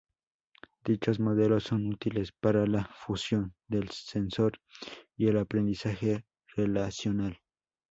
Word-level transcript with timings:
Dichos 0.83 1.19
modelos 1.19 1.65
son 1.65 1.85
útiles 1.87 2.31
para 2.31 2.65
la 2.65 2.85
fusión 2.85 3.53
del 3.67 3.91
sensor 3.91 4.53
y 5.15 5.27
el 5.27 5.37
aprendizaje 5.37 6.25
relacional. 6.55 7.39